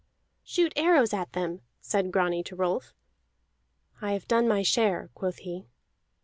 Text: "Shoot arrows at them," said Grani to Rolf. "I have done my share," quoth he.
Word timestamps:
"Shoot 0.43 0.73
arrows 0.75 1.13
at 1.13 1.33
them," 1.33 1.61
said 1.79 2.11
Grani 2.11 2.41
to 2.45 2.55
Rolf. 2.55 2.95
"I 4.01 4.13
have 4.13 4.27
done 4.27 4.47
my 4.47 4.63
share," 4.63 5.11
quoth 5.13 5.37
he. 5.37 5.67